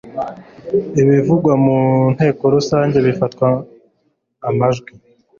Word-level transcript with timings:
ibivugwa 1.01 1.53
mu 1.65 1.77
nteko 2.13 2.43
rusange 2.55 2.97
bifatwa 3.07 3.47
amajwi 4.49 4.91